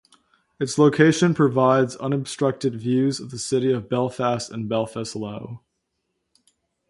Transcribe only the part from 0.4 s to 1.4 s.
Its location